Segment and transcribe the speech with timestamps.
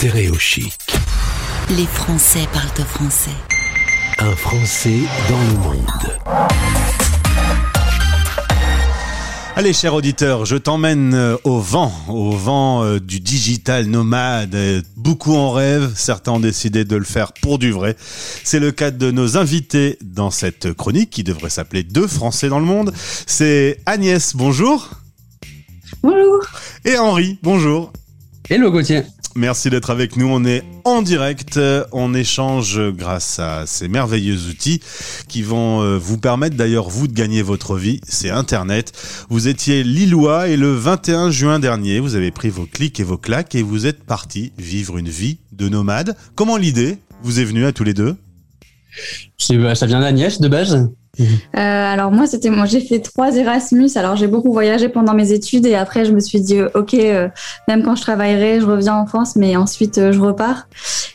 [0.00, 0.96] Stéréo Chic.
[1.76, 3.36] Les Français parlent français.
[4.18, 6.18] Un Français dans le monde.
[9.56, 14.54] Allez, cher auditeur, je t'emmène euh, au vent, au vent euh, du digital nomade.
[14.54, 17.94] Euh, Beaucoup en rêvent, certains ont décidé de le faire pour du vrai.
[18.42, 22.58] C'est le cas de nos invités dans cette chronique qui devrait s'appeler Deux Français dans
[22.58, 22.94] le monde.
[23.26, 24.92] C'est Agnès, bonjour.
[26.02, 26.40] Bonjour.
[26.86, 27.92] Et Henri, bonjour.
[28.48, 29.02] Hello Gauthier.
[29.36, 30.26] Merci d'être avec nous.
[30.26, 31.60] On est en direct.
[31.92, 34.80] On échange grâce à ces merveilleux outils
[35.28, 38.00] qui vont euh, vous permettre d'ailleurs vous de gagner votre vie.
[38.08, 38.92] C'est Internet.
[39.28, 43.18] Vous étiez Lillois et le 21 juin dernier, vous avez pris vos clics et vos
[43.18, 46.16] claques et vous êtes parti vivre une vie de nomade.
[46.34, 48.16] Comment l'idée vous est venue à tous les deux?
[49.50, 51.24] Bah, Ça vient d'Agnès de base euh,
[51.54, 53.90] alors moi, c'était moi, j'ai fait trois Erasmus.
[53.96, 56.94] Alors j'ai beaucoup voyagé pendant mes études et après je me suis dit euh, ok,
[56.94, 57.28] euh,
[57.68, 60.68] même quand je travaillerai, je reviens en France, mais ensuite je repars.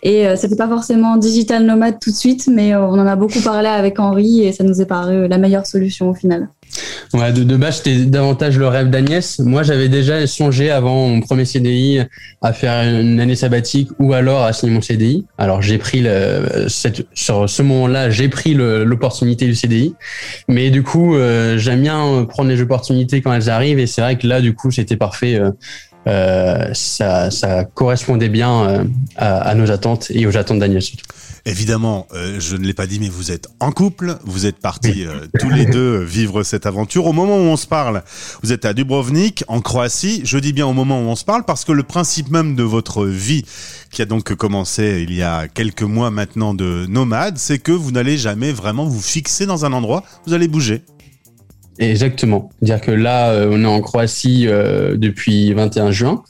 [0.03, 3.67] Et c'était pas forcément digital nomade tout de suite, mais on en a beaucoup parlé
[3.67, 6.47] avec Henri et ça nous est paru la meilleure solution au final.
[7.13, 9.39] Ouais, de, de base, c'était davantage le rêve d'Agnès.
[9.39, 12.01] Moi, j'avais déjà songé avant mon premier CDI
[12.41, 15.25] à faire une année sabbatique ou alors à signer mon CDI.
[15.37, 19.84] Alors, j'ai pris le, cette, sur ce moment-là, j'ai pris l'opportunité du CDI.
[20.47, 23.79] Mais du coup, euh, j'aime bien prendre les opportunités quand elles arrivent.
[23.79, 25.35] Et c'est vrai que là, du coup, c'était parfait.
[25.35, 25.51] Euh,
[26.07, 27.29] euh ça,
[27.73, 28.83] correspondait bien euh,
[29.15, 30.91] à, à, nos attentes et aux attentes d'Agnès.
[31.47, 35.05] Évidemment, euh, je ne l'ai pas dit, mais vous êtes en couple, vous êtes partis
[35.05, 37.05] euh, tous les deux vivre cette aventure.
[37.05, 38.03] Au moment où on se parle,
[38.41, 40.21] vous êtes à Dubrovnik, en Croatie.
[40.23, 42.63] Je dis bien au moment où on se parle parce que le principe même de
[42.63, 43.45] votre vie,
[43.91, 47.91] qui a donc commencé il y a quelques mois maintenant de nomade, c'est que vous
[47.91, 50.81] n'allez jamais vraiment vous fixer dans un endroit, vous allez bouger.
[51.79, 52.51] Exactement.
[52.61, 56.23] Dire que là, euh, on est en Croatie depuis 21 juin.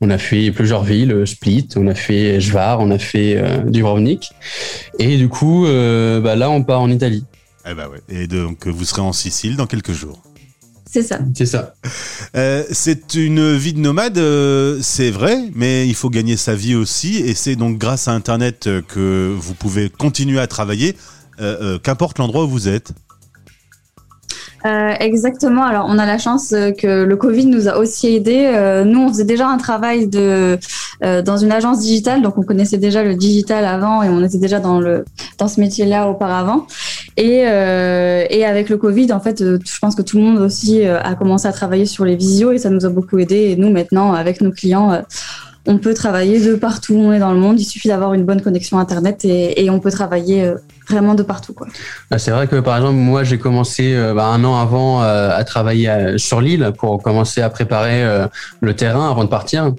[0.00, 3.58] On a fait plusieurs villes, euh, Split, on a fait Jvar, on a fait euh,
[3.64, 4.30] Dubrovnik.
[5.00, 7.24] Et du coup, euh, bah là, on part en Italie.
[7.68, 8.00] Eh bah ouais.
[8.08, 10.22] Et donc, vous serez en Sicile dans quelques jours.
[10.90, 11.18] C'est ça.
[11.34, 11.74] C'est ça.
[12.36, 16.76] Euh, c'est une vie de nomade, euh, c'est vrai, mais il faut gagner sa vie
[16.76, 17.16] aussi.
[17.16, 20.96] Et c'est donc grâce à Internet que vous pouvez continuer à travailler,
[21.40, 22.92] euh, qu'importe l'endroit où vous êtes.
[24.66, 25.62] Euh, exactement.
[25.62, 28.50] Alors, on a la chance euh, que le Covid nous a aussi aidés.
[28.52, 30.58] Euh, nous, on faisait déjà un travail de
[31.04, 34.38] euh, dans une agence digitale, donc on connaissait déjà le digital avant et on était
[34.38, 35.04] déjà dans le
[35.38, 36.66] dans ce métier-là auparavant.
[37.16, 41.14] Et, et avec le Covid, en fait, je pense que tout le monde aussi a
[41.16, 43.50] commencé à travailler sur les visios et ça nous a beaucoup aidé.
[43.50, 45.02] Et nous, maintenant, avec nos clients
[45.68, 47.60] on peut travailler de partout où on est dans le monde.
[47.60, 50.52] Il suffit d'avoir une bonne connexion Internet et, et on peut travailler
[50.88, 51.52] vraiment de partout.
[51.52, 51.66] Quoi.
[52.10, 55.30] Ah, c'est vrai que par exemple, moi j'ai commencé euh, bah, un an avant euh,
[55.34, 58.04] à travailler euh, sur l'île pour commencer à préparer
[58.60, 59.72] le terrain avant de partir.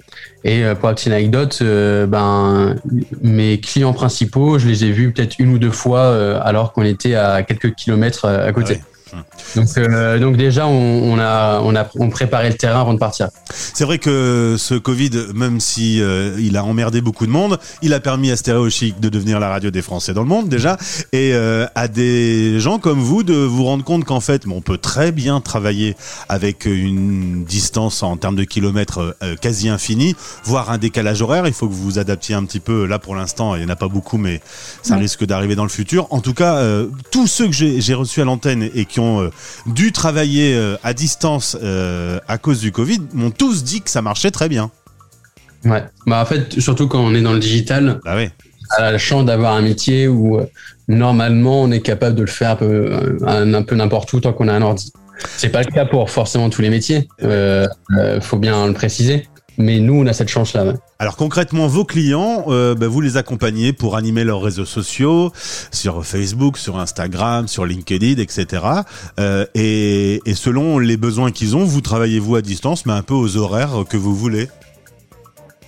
[0.44, 2.76] Et pour la petite anecdote, ben,
[3.20, 7.14] mes clients principaux, je les ai vus peut-être une ou deux fois alors qu'on était
[7.14, 8.80] à quelques kilomètres à côté.
[8.80, 8.99] Ah
[9.56, 13.28] donc, euh, donc déjà, on, a, on a on préparé le terrain avant de partir.
[13.52, 17.94] C'est vrai que ce Covid, même si euh, il a emmerdé beaucoup de monde, il
[17.94, 20.76] a permis à Stéréo Chic de devenir la radio des Français dans le monde déjà,
[21.12, 24.78] et euh, à des gens comme vous de vous rendre compte qu'en fait, on peut
[24.78, 25.96] très bien travailler
[26.28, 31.46] avec une distance en termes de kilomètres euh, quasi infinie, voire un décalage horaire.
[31.46, 32.86] Il faut que vous vous adaptiez un petit peu.
[32.86, 34.40] Là, pour l'instant, il n'y en a pas beaucoup, mais
[34.82, 36.06] ça risque d'arriver dans le futur.
[36.10, 36.62] En tout cas,
[37.10, 39.30] tous ceux que j'ai reçus à l'antenne et qui ont euh,
[39.66, 44.02] dû travailler euh, à distance euh, à cause du Covid m'ont tous dit que ça
[44.02, 44.70] marchait très bien.
[45.64, 48.30] Ouais, bah en fait, surtout quand on est dans le digital, bah ouais.
[48.78, 50.40] on a la chance d'avoir un métier où
[50.88, 54.48] normalement on est capable de le faire un peu, un, peu n'importe où tant qu'on
[54.48, 54.90] a un ordi.
[55.36, 57.66] C'est pas le cas pour forcément tous les métiers, euh,
[58.22, 59.28] faut bien le préciser.
[59.60, 60.72] Mais nous, on a cette chance-là.
[60.98, 65.32] Alors concrètement, vos clients, euh, bah, vous les accompagnez pour animer leurs réseaux sociaux,
[65.70, 68.64] sur Facebook, sur Instagram, sur LinkedIn, etc.
[69.18, 73.02] Euh, et, et, selon les besoins qu'ils ont, vous travaillez vous à distance, mais un
[73.02, 74.48] peu aux horaires que vous voulez.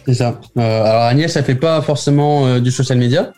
[0.07, 0.41] C'est ça.
[0.57, 3.33] Euh, alors Agnès, ça fait pas forcément du social media.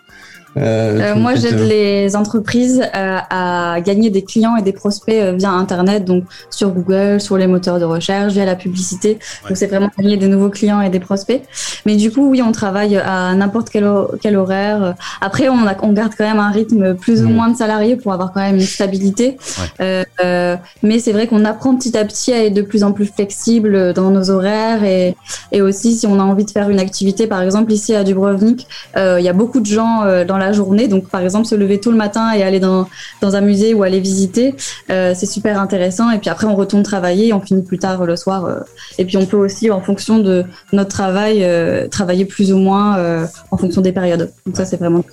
[0.57, 5.51] Euh, euh, moi, j'aide euh, les entreprises à gagner des clients et des prospects via
[5.51, 9.19] Internet, donc sur Google, sur les moteurs de recherche, via la publicité.
[9.49, 11.43] Donc, c'est vraiment gagner des nouveaux clients et des prospects.
[11.87, 13.89] Mais du coup, oui, on travaille à n'importe quel,
[14.21, 14.95] quel, horaire.
[15.21, 17.33] Après, on, a, on, garde quand même un rythme plus ou mmh.
[17.33, 19.37] moins de salariés pour avoir quand même une stabilité.
[19.79, 20.05] Ouais.
[20.25, 23.07] Euh, mais c'est vrai qu'on apprend petit à petit à être de plus en plus
[23.07, 25.17] flexible dans nos horaires et,
[25.53, 28.67] et aussi si on a envie de faire une activité, par exemple ici à Dubrovnik,
[28.97, 30.89] il y a beaucoup de gens dans la journée.
[30.89, 32.87] Donc, par exemple, se lever tôt le matin et aller dans,
[33.23, 34.55] un musée ou aller visiter,
[34.91, 36.11] euh, c'est super intéressant.
[36.11, 38.45] Et puis après, on retourne travailler on finit plus tard le soir.
[38.45, 38.61] euh.
[38.99, 43.25] Et puis, on peut aussi, en fonction de notre travail, euh, travailler plus ou moins
[43.51, 44.33] en fonction des périodes.
[44.47, 45.05] Donc, ça, c'est vraiment.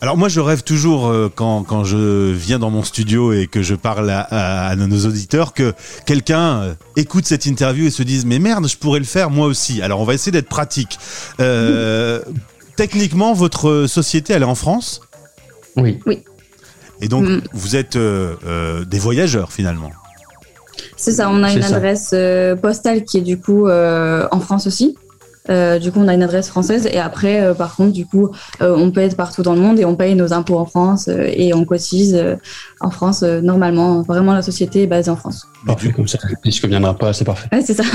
[0.00, 4.10] Alors moi je rêve toujours quand, je viens dans mon studio et que je parle
[4.10, 5.72] à, nos auditeurs que
[6.06, 9.80] quelqu'un écoute cette interview et se dise mais merde je pourrais le faire moi aussi.
[9.80, 10.98] Alors on va essayer d'être pratique.
[12.76, 15.00] Techniquement votre société elle est en France?
[15.76, 15.98] Oui.
[17.00, 17.40] et donc Mm.
[17.52, 19.90] vous êtes euh, euh, des voyageurs finalement?
[20.96, 21.76] C'est ça, on a une ça.
[21.76, 24.96] adresse euh, postale qui est du coup euh, en France aussi.
[25.50, 28.30] Euh, du coup, on a une adresse française et après, euh, par contre, du coup,
[28.60, 31.08] euh, on peut être partout dans le monde et on paye nos impôts en France
[31.08, 32.36] euh, et on cotise euh,
[32.80, 34.02] en France euh, normalement.
[34.02, 35.46] Vraiment, la société est basée en France.
[35.66, 36.18] Parfait, comme ça.
[36.42, 37.48] Puisque viendra pas, c'est parfait.
[37.52, 37.82] Ouais, c'est ça.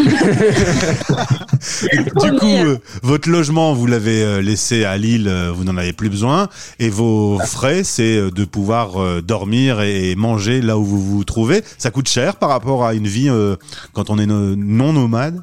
[2.21, 6.47] Du coup euh, votre logement vous l'avez laissé à Lille, vous n'en avez plus besoin
[6.79, 11.63] et vos frais c'est de pouvoir euh, dormir et manger là où vous vous trouvez.
[11.77, 13.55] Ça coûte cher par rapport à une vie euh,
[13.93, 15.41] quand on est no- non nomade?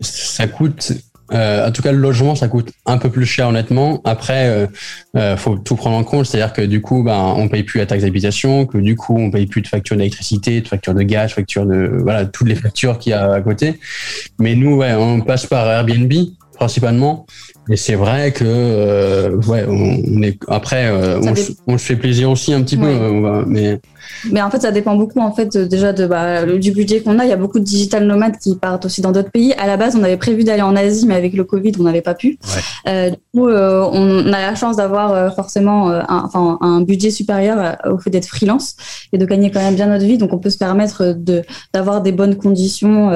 [0.00, 0.92] Ça coûte,
[1.32, 4.00] euh, en tout cas, le logement, ça coûte un peu plus cher, honnêtement.
[4.04, 4.66] Après, euh,
[5.16, 7.86] euh, faut tout prendre en compte, c'est-à-dire que du coup, ben, on paye plus la
[7.86, 11.32] taxe d'habitation, que du coup, on paye plus de facture d'électricité, de facture de gaz,
[11.32, 13.78] facture de, voilà, toutes les factures qu'il y a à côté.
[14.38, 16.12] Mais nous, ouais, on passe par Airbnb
[16.56, 17.26] principalement.
[17.70, 21.84] Et c'est vrai que, euh, ouais, on, est après, euh, on, dé- se- on se
[21.84, 22.98] fait plaisir aussi un petit peu, Ouais.
[23.00, 23.80] euh, mais
[24.30, 27.18] Mais en fait, ça dépend beaucoup en fait déjà de bah, le- du budget qu'on
[27.18, 27.24] a.
[27.24, 29.52] Il y a beaucoup de digital nomades qui partent aussi dans d'autres pays.
[29.58, 32.02] À la base, on avait prévu d'aller en Asie, mais avec le Covid, on n'avait
[32.02, 32.38] pas pu.
[32.44, 32.62] Ouais.
[32.92, 37.98] Euh, du coup, on a la chance d'avoir forcément un, enfin, un budget supérieur au
[37.98, 38.76] fait d'être freelance
[39.12, 40.18] et de gagner quand même bien notre vie.
[40.18, 41.42] Donc, on peut se permettre de
[41.74, 43.10] d'avoir des bonnes conditions.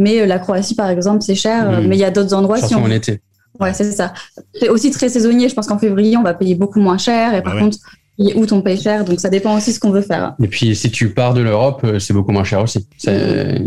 [0.00, 1.70] mais la Croatie, par exemple, c'est cher.
[1.70, 1.86] Mhm.
[1.86, 3.20] Mais il y a d'autres endroits si on en été.
[3.60, 4.12] Ouais, c'est ça.
[4.54, 5.48] C'est aussi très saisonnier.
[5.48, 7.34] Je pense qu'en février, on va payer beaucoup moins cher.
[7.34, 7.60] Et par Ouais.
[7.60, 7.78] contre,
[8.18, 9.04] août, on paye cher.
[9.04, 10.34] Donc, ça dépend aussi de ce qu'on veut faire.
[10.42, 12.86] Et puis, si tu pars de l'Europe, euh, c'est beaucoup moins cher aussi.
[12.96, 13.60] C'est,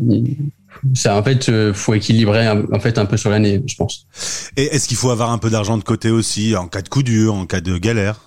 [0.93, 4.07] ça, en fait, euh, faut équilibrer en fait un peu sur l'année, je pense.
[4.57, 7.03] Et est-ce qu'il faut avoir un peu d'argent de côté aussi en cas de coup
[7.03, 8.19] dur, en cas de galère?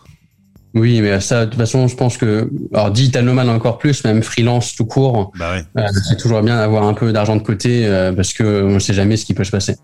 [0.75, 4.23] Oui, mais ça, de toute façon, je pense que, alors digital nomade encore plus, même
[4.23, 5.65] freelance tout court, Bah ouais.
[5.83, 8.79] euh, c'est toujours bien d'avoir un peu d'argent de côté euh, parce que on ne
[8.79, 9.77] sait jamais ce qui peut se passer.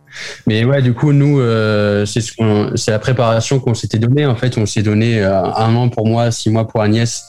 [0.47, 4.27] Mais ouais, du coup, nous, euh, c'est ce qu'on, c'est la préparation qu'on s'était donnée.
[4.27, 7.25] En fait, on s'est donné euh, un an pour moi, six mois pour Agnès,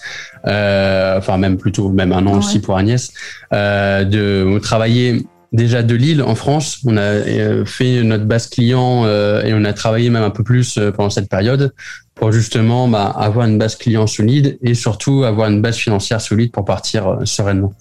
[0.47, 2.37] euh, enfin même plutôt même un an Ouais.
[2.39, 3.11] aussi pour Agnès,
[3.53, 6.79] euh, de travailler déjà de Lille en France.
[6.85, 10.43] On a euh, fait notre base client euh, et on a travaillé même un peu
[10.43, 11.73] plus euh, pendant cette période
[12.15, 16.51] pour justement bah, avoir une base client solide et surtout avoir une base financière solide
[16.51, 17.73] pour partir euh, sereinement.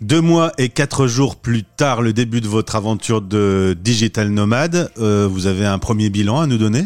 [0.00, 4.90] Deux mois et quatre jours plus tard, le début de votre aventure de digital nomade,
[4.98, 6.84] euh, vous avez un premier bilan à nous donner?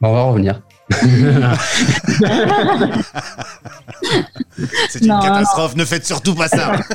[0.00, 0.62] On va revenir.
[4.88, 6.76] C'est une Non, catastrophe, ne faites surtout pas ça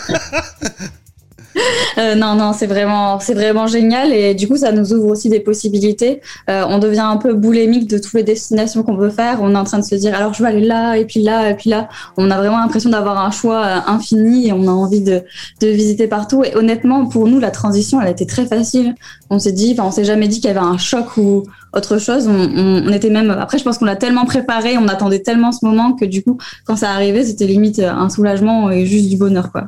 [1.97, 5.29] Euh, non, non, c'est vraiment, c'est vraiment génial et du coup, ça nous ouvre aussi
[5.29, 6.21] des possibilités.
[6.49, 9.39] Euh, on devient un peu boulémique de toutes les destinations qu'on veut faire.
[9.41, 11.49] On est en train de se dire, alors je vais aller là et puis là
[11.49, 11.89] et puis là.
[12.17, 15.21] On a vraiment l'impression d'avoir un choix euh, infini et on a envie de,
[15.59, 16.43] de visiter partout.
[16.43, 18.95] Et honnêtement, pour nous, la transition, elle a été très facile.
[19.29, 21.43] On s'est dit, enfin, on s'est jamais dit qu'il y avait un choc ou
[21.73, 22.27] autre chose.
[22.27, 25.51] On, on, on était même, après, je pense qu'on l'a tellement préparé, on attendait tellement
[25.51, 29.17] ce moment que du coup, quand ça arrivait, c'était limite un soulagement et juste du
[29.17, 29.65] bonheur, quoi.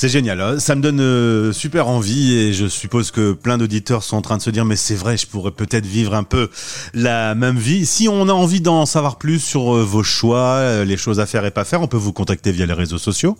[0.00, 0.60] C'est génial, hein.
[0.60, 4.36] ça me donne euh, super envie et je suppose que plein d'auditeurs sont en train
[4.36, 6.50] de se dire mais c'est vrai, je pourrais peut-être vivre un peu
[6.94, 7.84] la même vie.
[7.84, 11.26] Si on a envie d'en savoir plus sur euh, vos choix, euh, les choses à
[11.26, 13.36] faire et pas faire, on peut vous contacter via les réseaux sociaux.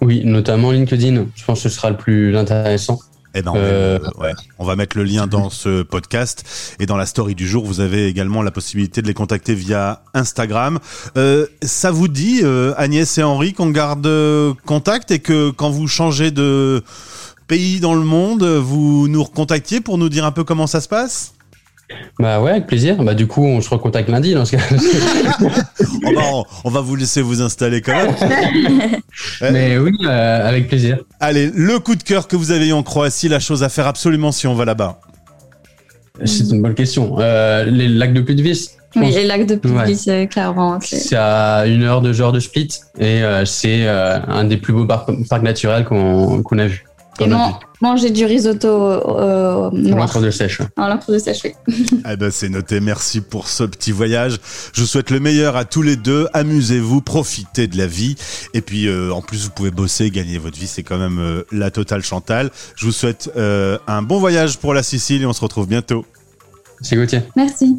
[0.00, 1.26] Oui, notamment LinkedIn.
[1.34, 3.00] Je pense que ce sera le plus intéressant.
[3.34, 6.44] Eh ben, on, Euh, va, ouais, on va mettre le lien dans ce podcast.
[6.80, 10.02] Et dans la story du jour, vous avez également la possibilité de les contacter via
[10.14, 10.78] Instagram.
[11.16, 14.08] Euh, ça vous dit, euh, Agnès et Henri, qu'on garde
[14.64, 16.82] contact et que quand vous changez de
[17.46, 20.88] pays dans le monde, vous nous recontactiez pour nous dire un peu comment ça se
[20.88, 21.32] passe?
[22.18, 23.02] Bah ouais, avec plaisir.
[23.02, 24.62] Bah du coup, on se recontacte lundi dans ce cas.
[26.04, 28.14] on, va, on- on va vous laisser vous installer quand même.
[29.40, 30.98] Mais oui, euh, avec plaisir.
[31.20, 33.86] Allez, le coup de cœur que vous avez eu en Croatie, la chose à faire
[33.86, 35.00] absolument si on va là-bas.
[36.24, 37.16] C'est une bonne question.
[37.20, 38.20] Euh, les lacs de
[38.96, 39.14] Oui, pense.
[39.14, 39.76] les lacs de Publis,
[40.08, 40.12] Ouais.
[40.12, 40.80] euh, clairement.
[40.80, 42.68] c'est- C'est à une heure, deux heures de Split
[42.98, 46.84] et euh, c'est euh, un des plus beaux par- parcs naturels qu'on qu'on a vu.
[47.20, 50.60] Et man- manger du risotto euh, Dans noir l'encre de sèche.
[50.76, 51.52] en l'encre de sèche, oui.
[52.10, 54.38] Eh ben c'est noté, merci pour ce petit voyage.
[54.72, 56.28] Je vous souhaite le meilleur à tous les deux.
[56.32, 58.14] Amusez-vous, profitez de la vie.
[58.54, 61.42] Et puis euh, en plus vous pouvez bosser, gagner votre vie, c'est quand même euh,
[61.52, 62.50] la totale Chantal.
[62.76, 66.04] Je vous souhaite euh, un bon voyage pour la Sicile et on se retrouve bientôt.
[66.82, 67.22] C'est Gauthier.
[67.36, 67.76] Merci.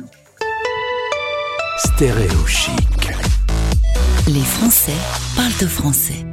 [1.77, 2.73] Stéréo chic.
[4.27, 4.91] Les Français
[5.35, 6.25] parlent français.